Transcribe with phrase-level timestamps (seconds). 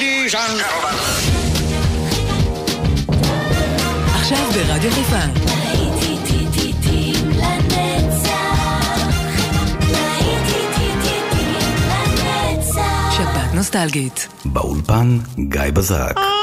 [0.00, 0.96] Ladies and gentlemen.
[4.14, 5.16] עכשיו ברדיו חיפה.
[13.16, 14.28] שבת נוסטלגית.
[14.44, 16.39] באולפן גיא בזק.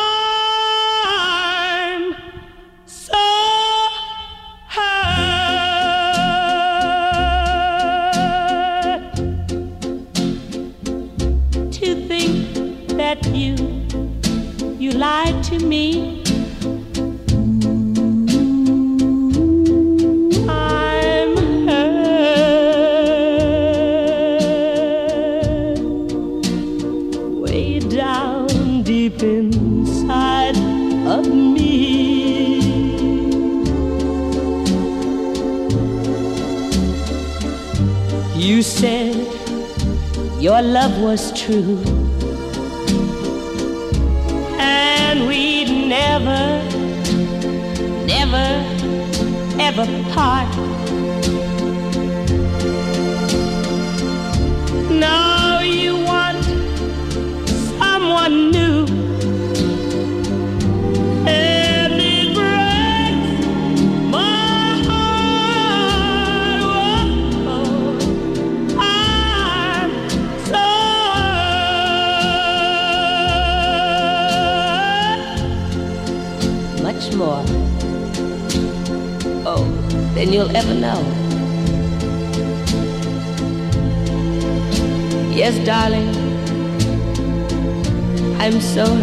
[41.47, 41.96] True,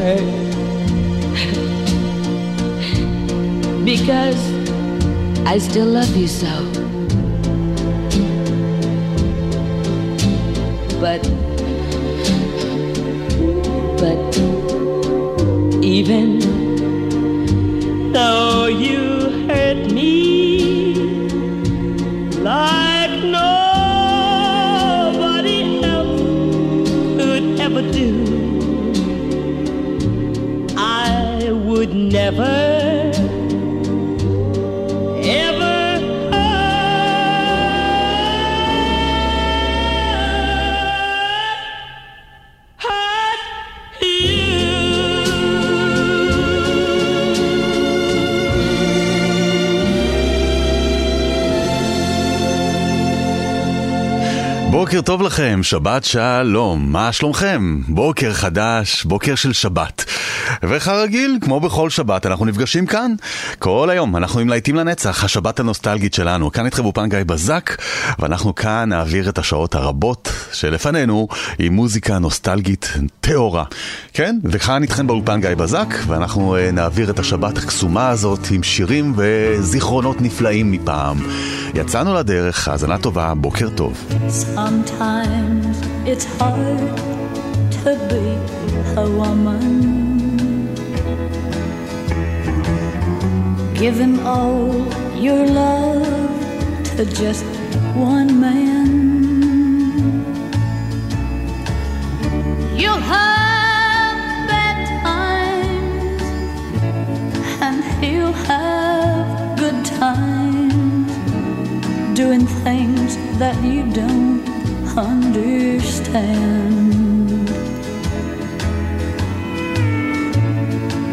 [3.85, 4.37] Because
[5.47, 6.53] I still love you so.
[11.01, 11.23] But,
[13.99, 14.37] but
[15.83, 16.41] even
[18.13, 19.14] though you
[32.15, 32.65] never,
[54.95, 57.81] בוקר טוב לכם, שבת שלום, מה שלומכם?
[57.89, 60.04] בוקר חדש, בוקר של שבת.
[60.63, 63.15] וכרגיל, כמו בכל שבת, אנחנו נפגשים כאן.
[63.59, 66.53] כל היום, אנחנו עם להיטים לנצח, השבת הנוסטלגית שלנו.
[66.53, 67.71] כאן איתכם באופן גיא בזק,
[68.19, 73.65] ואנחנו כאן נעביר את השעות הרבות שלפנינו עם מוזיקה נוסטלגית טהורה.
[74.13, 74.39] כן?
[74.45, 80.21] וכאן איתכם באולפן גיא בזק, ואנחנו אה, נעביר את השבת הקסומה הזאת עם שירים וזיכרונות
[80.21, 81.17] נפלאים מפעם.
[81.75, 84.05] יצאנו לדרך, האזנה טובה, בוקר טוב.
[84.57, 85.77] Sometimes
[86.07, 86.99] it's hard
[87.73, 88.25] to be
[88.97, 90.04] a woman.
[93.85, 94.73] Give him all
[95.15, 96.07] your love
[96.97, 97.45] to just
[97.95, 100.25] one man.
[102.75, 106.23] You'll have bad times,
[107.61, 111.13] and he'll have good times
[112.17, 114.43] doing things that you don't
[114.97, 116.25] understand.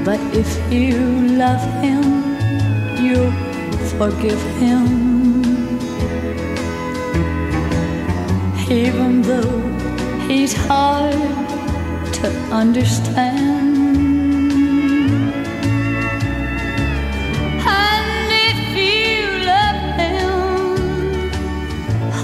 [0.05, 0.95] But if you
[1.35, 2.20] love him,
[3.11, 3.31] you'll
[3.99, 4.85] forgive him.
[8.69, 9.59] Even though
[10.27, 11.13] he's hard
[12.19, 12.27] to
[12.61, 13.71] understand.
[17.83, 19.17] And if you
[19.53, 21.31] love him,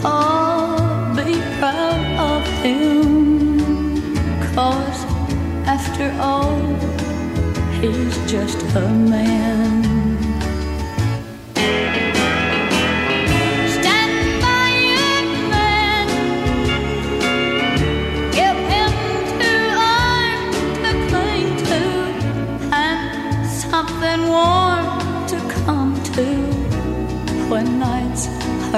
[0.05, 4.07] oh, be proud of him.
[4.55, 4.99] Cause
[5.75, 6.61] after all,
[7.79, 9.76] he's just a man.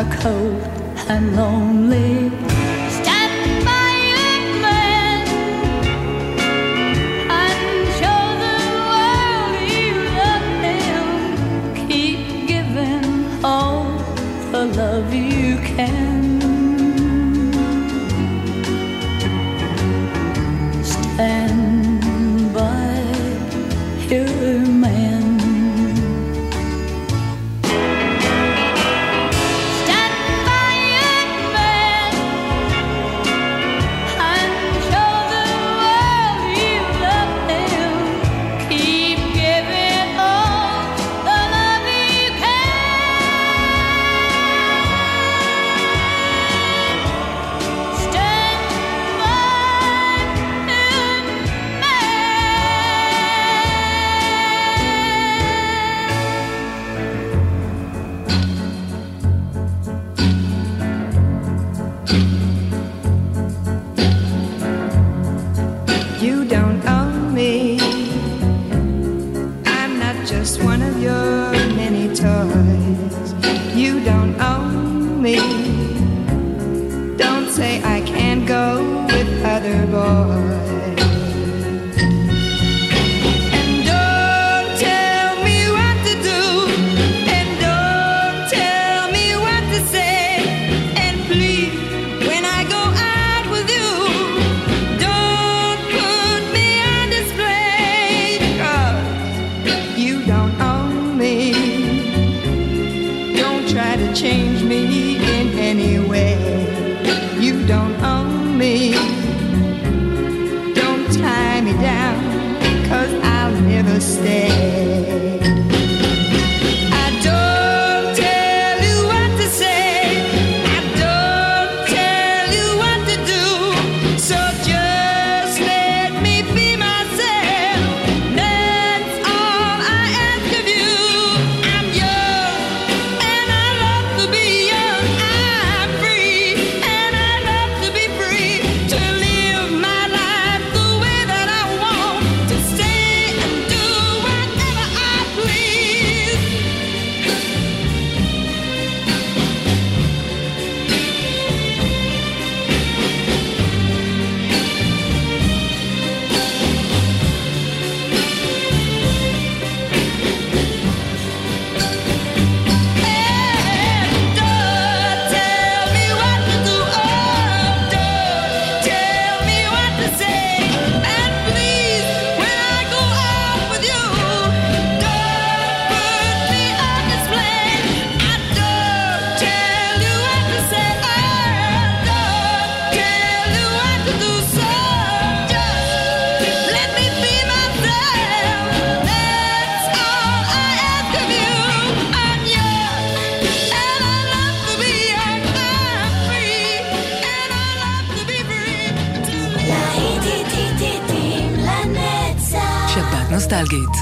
[0.05, 0.61] Cold
[1.09, 2.08] and lonely.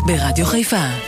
[0.08, 1.07] ברדיו חיפה.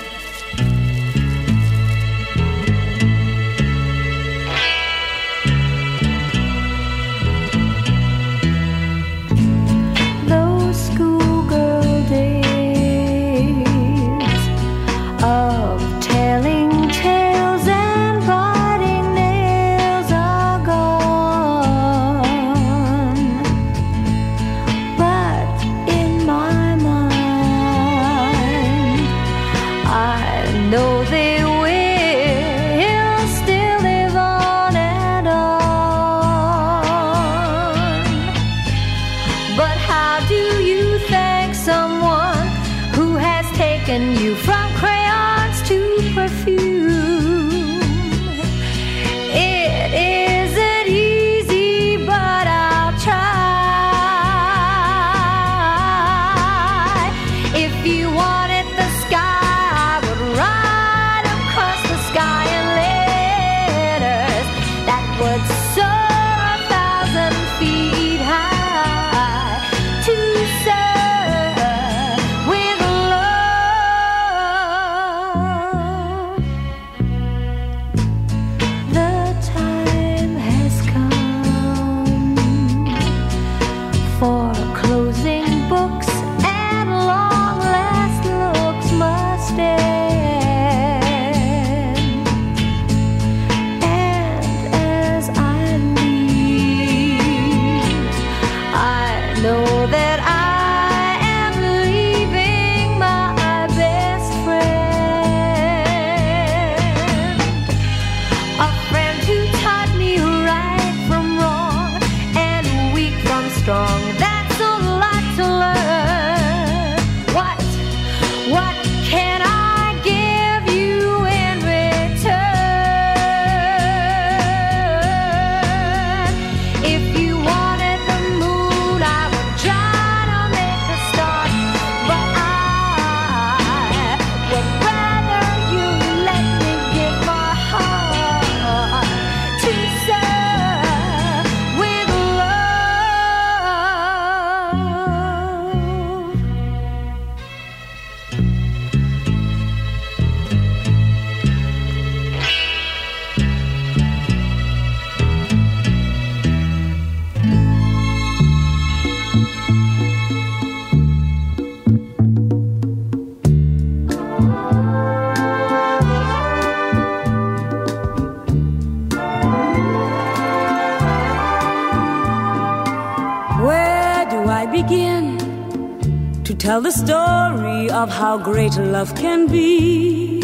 [176.80, 180.40] Tell the story of how great love can be.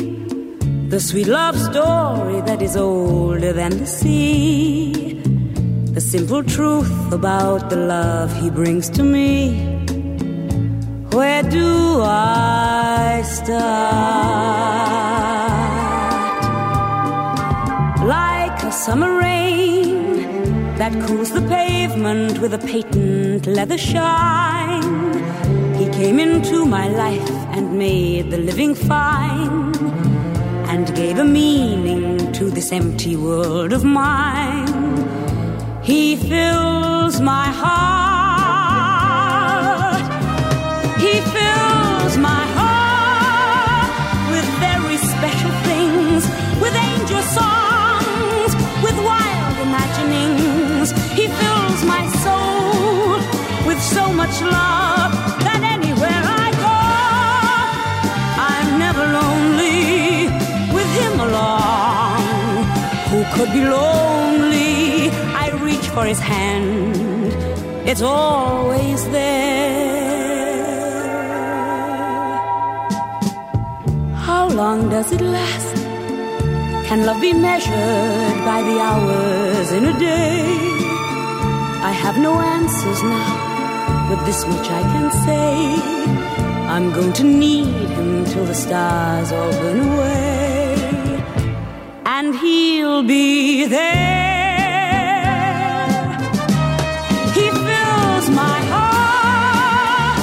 [0.90, 5.22] The sweet love story that is older than the sea.
[5.94, 9.56] The simple truth about the love he brings to me.
[11.12, 13.56] Where do I start?
[18.06, 25.05] Like a summer rain that cools the pavement with a patent leather shine.
[25.78, 29.76] He came into my life and made the living fine
[30.70, 34.68] and gave a meaning to this empty world of mine.
[35.84, 38.06] He fills my heart.
[40.98, 43.92] He fills my heart
[44.32, 46.26] with very special things,
[46.62, 50.92] with angel songs, with wild imaginings.
[51.20, 53.20] He fills my soul
[53.68, 55.25] with so much love
[59.18, 60.28] lonely
[60.76, 62.22] with him along.
[63.10, 65.10] Who could be lonely?
[65.44, 66.96] I reach for his hand,
[67.88, 70.06] it's always there.
[74.28, 75.76] How long does it last?
[76.88, 80.76] Can love be measured by the hours in a day?
[81.90, 83.32] I have no answers now,
[84.10, 86.45] but this much I can say.
[86.76, 91.24] I'm going to need him till the stars all burn away.
[92.06, 94.58] And he'll be there.
[97.38, 100.20] He fills my heart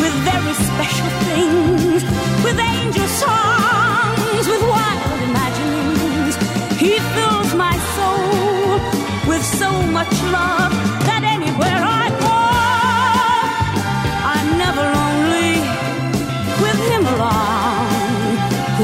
[0.00, 2.04] with very special things,
[2.44, 6.34] with angel songs, with wild imaginings.
[6.78, 8.78] He fills my soul
[9.28, 10.67] with so much love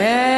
[0.00, 0.37] At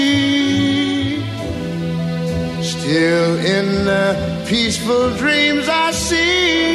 [2.62, 6.67] Still in the peaceful dreams I see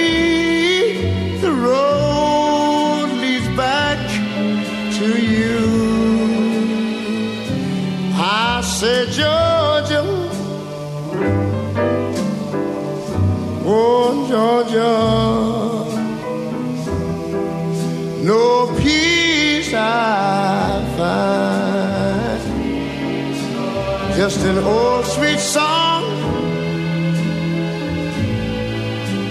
[14.33, 14.95] Georgia,
[18.23, 22.41] no peace I find.
[24.17, 26.03] Just an old sweet song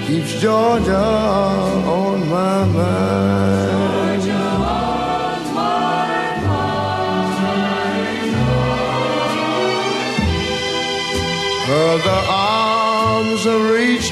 [0.07, 3.83] keeps Georgia on my mind.
[11.69, 14.12] Other arms reach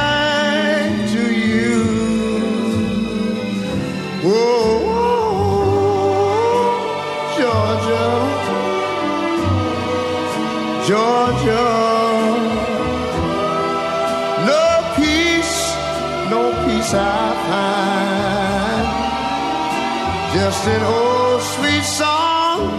[20.63, 22.69] An old sweet song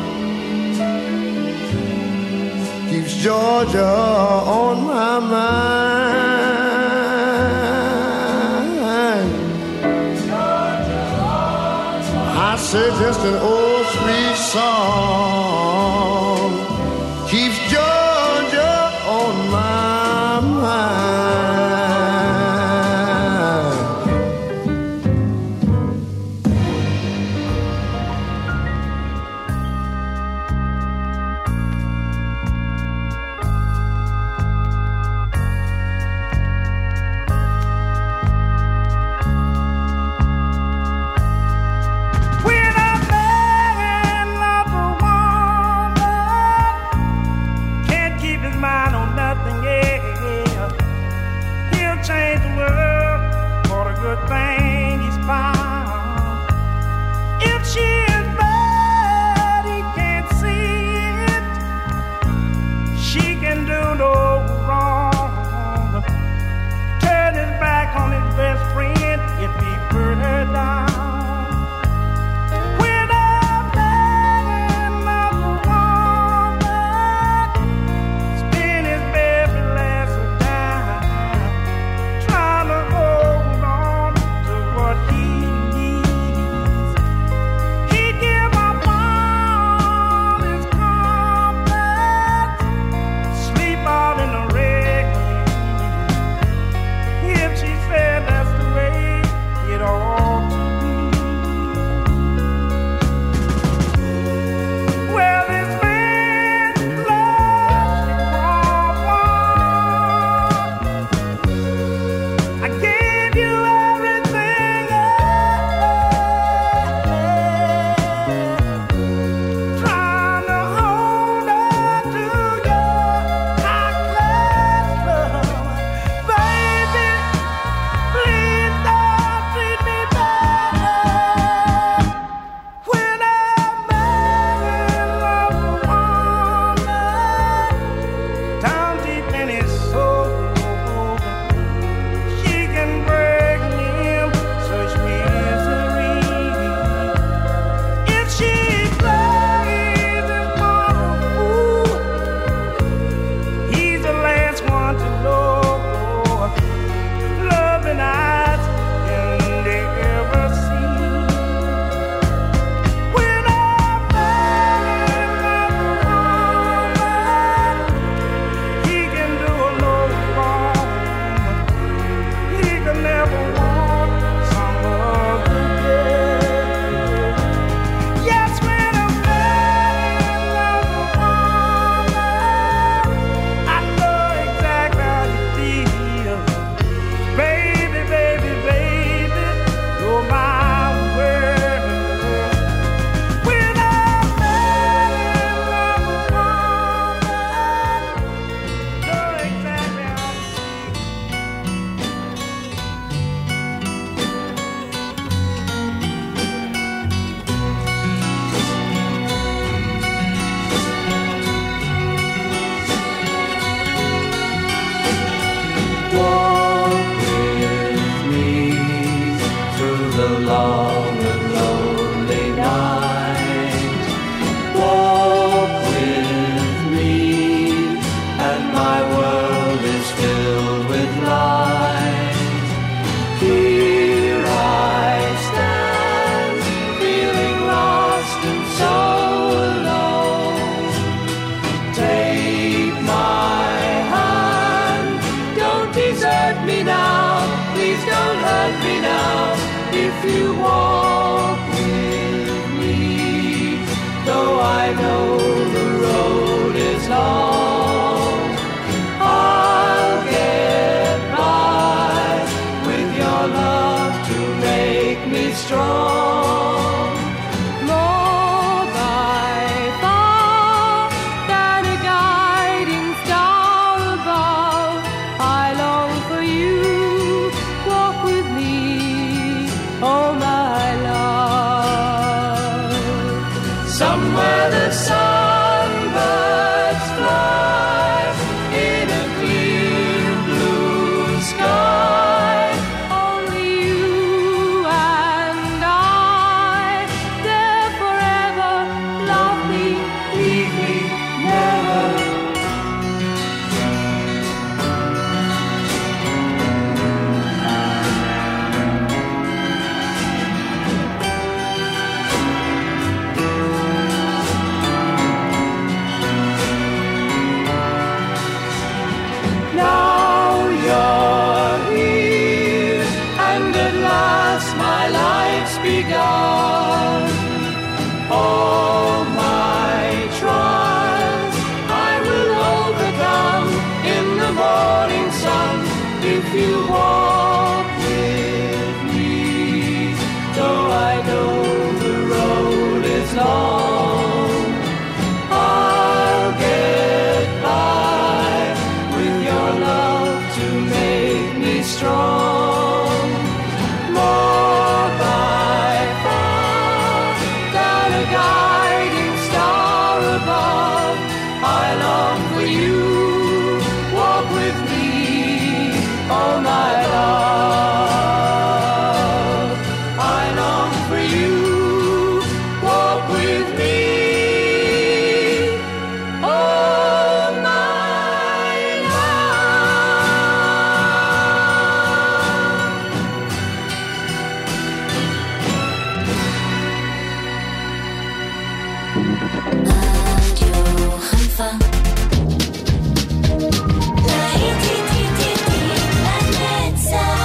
[2.89, 5.83] keeps Georgia on my mind.
[12.39, 15.42] I say just an old sweet song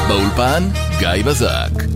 [0.07, 0.63] באולפן
[0.99, 1.87] גיא בזק.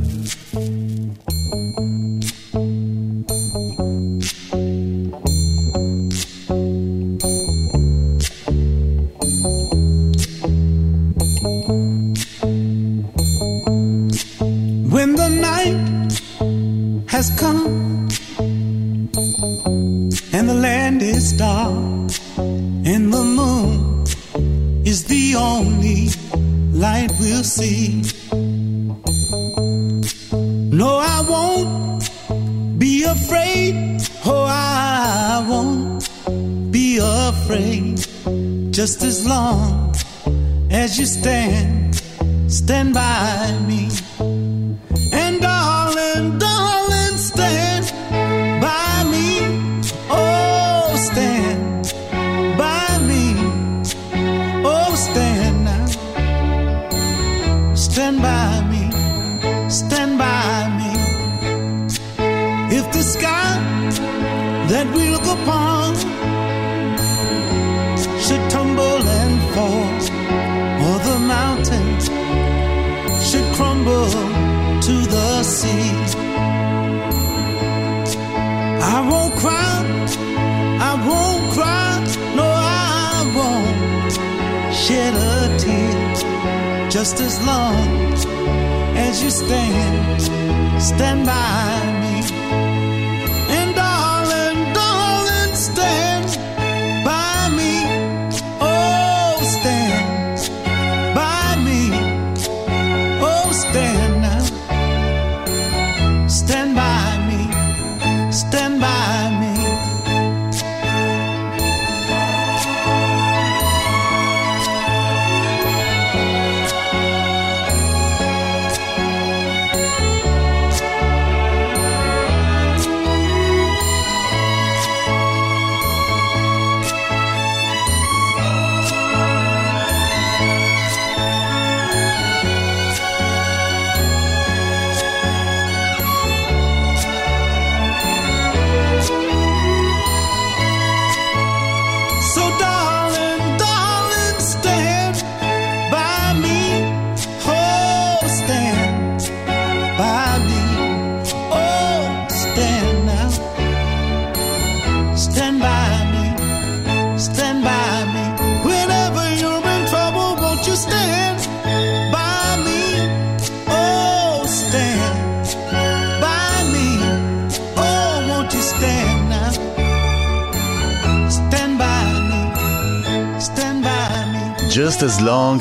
[103.74, 104.01] Oh,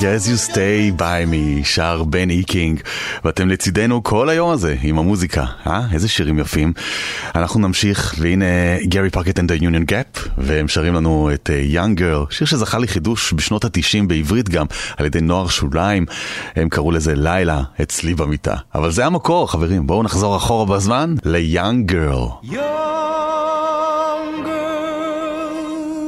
[0.00, 2.80] long as you stay by me, שר בני קינג,
[3.24, 5.82] ואתם לצידנו כל היום הזה עם המוזיקה, אה?
[5.92, 6.72] איזה שירים יפים.
[7.34, 8.44] אנחנו נמשיך, והנה
[8.84, 12.78] גרי פארקט and the Union Gap, והם שרים לנו את uh, Young Girl, שיר שזכה
[12.78, 16.06] לחידוש בשנות התשעים בעברית גם, על ידי נוער שוליים,
[16.56, 18.54] הם קראו לזה לילה אצלי במיטה.
[18.74, 22.46] אבל זה המקור, חברים, בואו נחזור אחורה בזמן ל-Young Girl.
[22.46, 22.54] Young
[24.44, 26.06] girl,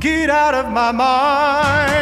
[0.00, 1.93] get out of my mind.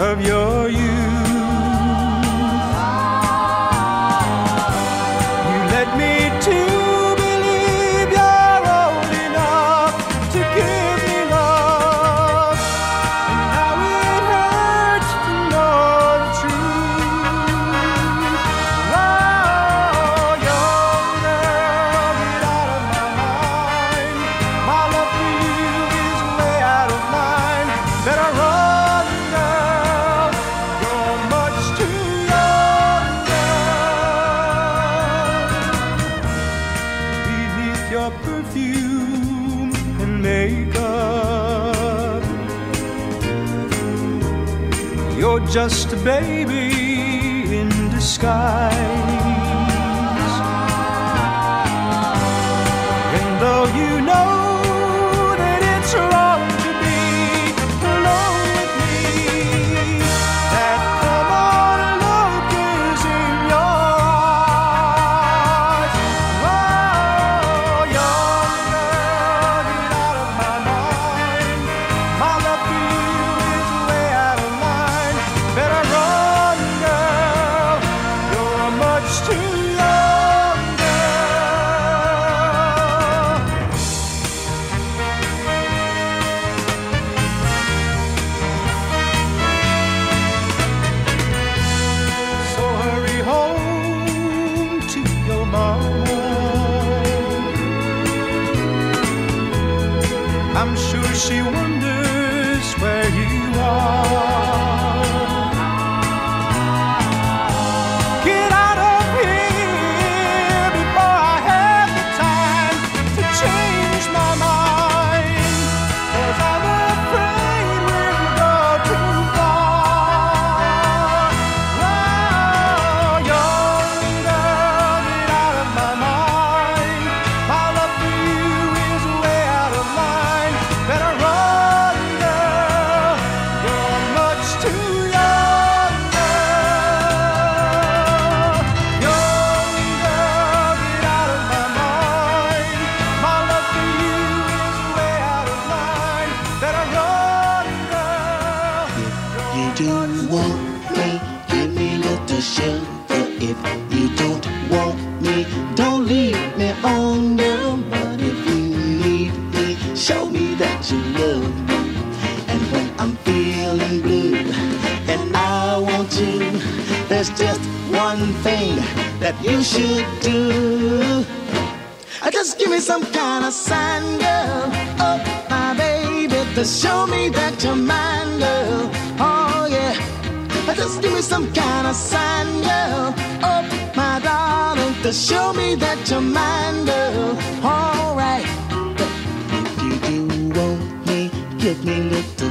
[0.00, 1.03] Of your youth.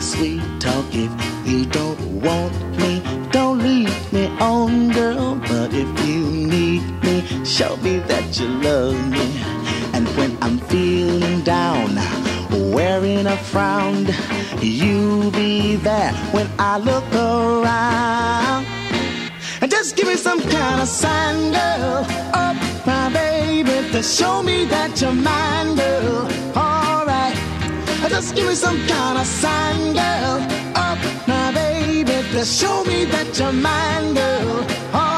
[0.02, 0.86] Sweet talk.
[0.92, 1.12] If
[1.46, 3.02] you don't want me,
[3.32, 5.36] don't leave me on, girl.
[5.36, 9.26] But if you need me, show me that you love me.
[9.94, 11.96] And when I'm feeling down,
[12.74, 14.08] wearing a frown,
[14.62, 18.66] you'll be there when I look around.
[19.62, 22.06] And just give me some kind of sign, girl.
[22.34, 26.28] Oh, my baby, to show me that you're mine, girl.
[26.58, 26.83] Alright.
[28.10, 30.38] Just give me some kind of sign, girl.
[30.76, 34.66] Oh, my baby, to show me that you're mine, girl.
[34.94, 35.13] Alright.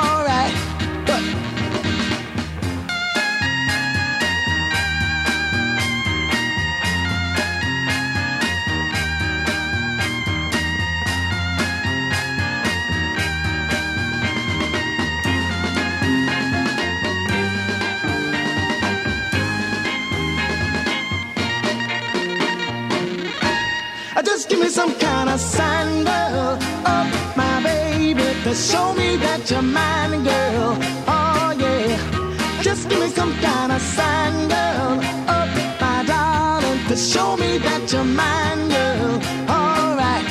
[24.26, 26.58] Just give me some kind of sign, girl.
[26.92, 30.78] Oh, my baby, to show me that you're mine, girl.
[31.08, 32.62] Oh, yeah.
[32.62, 35.00] Just give me some kind of sign, girl.
[35.34, 35.46] Oh,
[35.80, 39.13] my darling, to show me that you're mine, girl.
[39.48, 40.26] All right.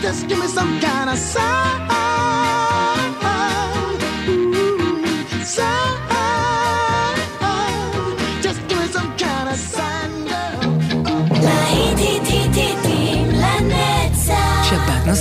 [0.00, 1.85] Just give me some kind of sign.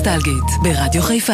[0.04, 1.32] נוסטלגית, ברדיו חיפה.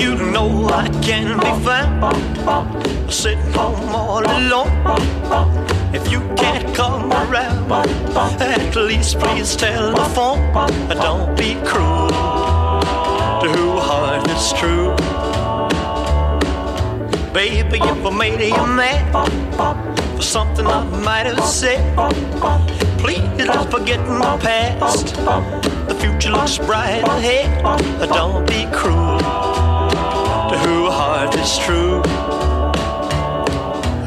[0.00, 2.16] You know I can be found
[3.20, 4.72] sitting home all alone.
[5.98, 7.70] If you can't come around,
[8.40, 10.42] at least please telephone.
[11.06, 12.08] Don't be cruel
[13.42, 14.90] to who heart is true.
[17.32, 19.04] Baby, if I made you mad
[20.19, 21.79] for something I might have said,
[22.99, 25.15] please let's forget my past.
[25.87, 27.47] The future looks bright ahead.
[28.09, 29.19] Don't be cruel
[30.49, 32.01] to who heart is true.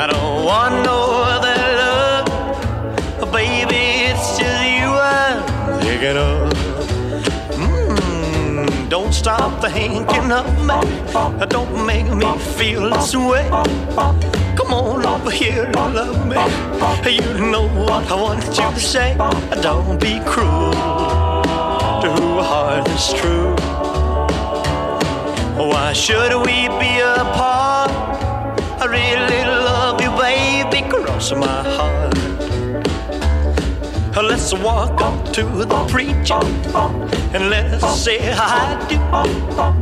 [0.03, 1.01] I don't want no
[1.35, 3.83] other love, baby.
[4.11, 6.53] It's just you I'm thinking of.
[7.57, 11.47] Mm, don't stop thinking of me.
[11.47, 14.42] Don't make me feel this way.
[14.73, 16.37] Come on over here and love me.
[17.13, 19.15] You know what I want you to say.
[19.61, 20.73] Don't be cruel
[22.01, 23.55] to who heart is true.
[25.63, 27.91] Why should we be apart?
[28.81, 32.17] I really love you, baby, cross my heart.
[34.25, 36.41] Let's walk up to the preacher
[37.35, 39.82] and let's say I do.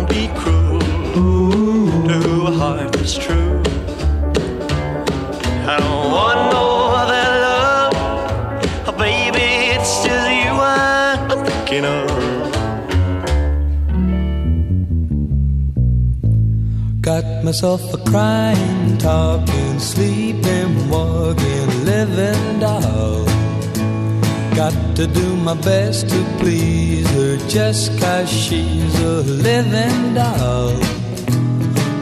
[17.21, 23.25] Got myself a crying, talking, sleeping, walking, living doll.
[24.55, 30.73] Got to do my best to please her just cause she's a living doll.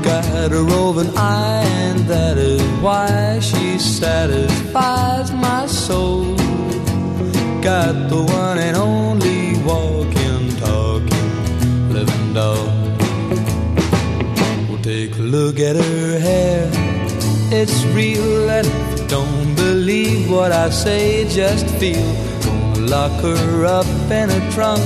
[0.03, 6.33] Got a roving eye, and that is why she satisfies my soul.
[7.61, 9.38] Got the one and only
[14.89, 16.67] take a look at her hair.
[17.59, 22.11] It's real, and if you don't believe what I say, just feel.
[22.43, 23.85] Gonna lock her up
[24.19, 24.81] in a trunk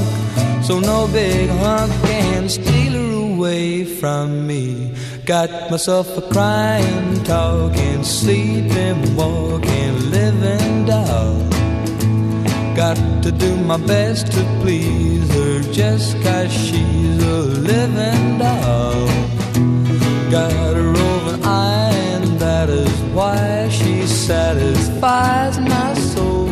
[0.67, 4.93] so no big hunk can steal her away from me.
[5.25, 11.39] Got myself a crying, talking, sleeping, walking, living doll.
[12.75, 17.39] Got to do my best to please her just cause she's a
[17.71, 19.22] living doll.
[20.33, 26.47] Got a roving eye, and that is why she satisfies my soul.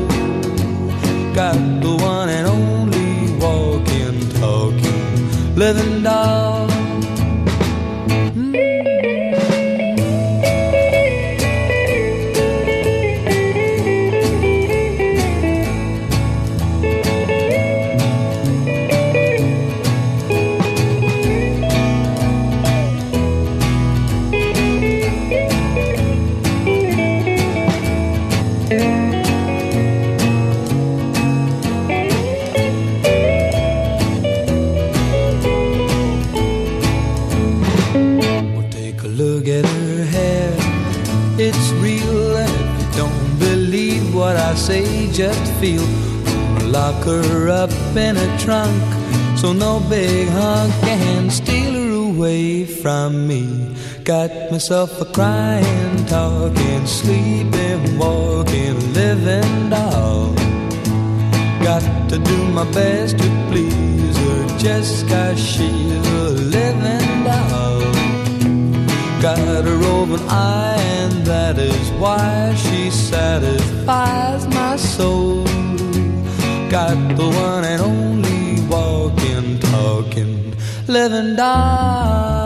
[1.33, 6.70] Got the one and only walking, talking, living doll.
[45.11, 45.85] Just feel.
[46.67, 48.81] Lock her up in a trunk
[49.37, 53.75] so no big hunk can steal her away from me.
[54.03, 60.33] Got myself a crying, talking, sleeping, walking, living doll.
[61.63, 67.81] Got to do my best to please her just cause she's a living doll.
[69.21, 75.43] Got a roving eye, that is why she satisfies my soul.
[76.69, 80.55] Got the one and only walking, talking,
[80.87, 82.40] living doll.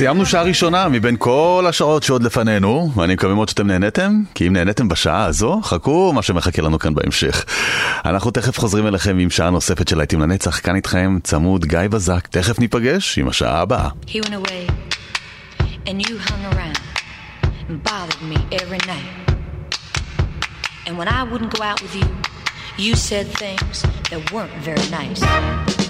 [0.00, 4.52] סיימנו שעה ראשונה מבין כל השעות שעוד לפנינו, ואני מקווה מאוד שאתם נהניתם, כי אם
[4.52, 7.44] נהניתם בשעה הזו, חכו מה שמחכה לנו כאן בהמשך.
[8.04, 12.26] אנחנו תכף חוזרים אליכם עם שעה נוספת של להיטים לנצח, כאן איתכם צמוד גיא בזק,
[12.26, 13.88] תכף ניפגש עם השעה הבאה.
[20.86, 22.08] And when I wouldn't go out with you,
[22.84, 23.76] you said things
[24.10, 25.89] that weren't very nice.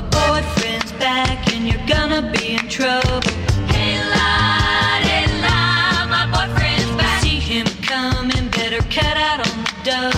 [0.00, 3.20] Boyfriend's back, and you're gonna be in trouble.
[3.66, 7.20] Hey, lad, hey, lad, my boyfriend's back.
[7.22, 10.17] See him coming, better cut out on the double.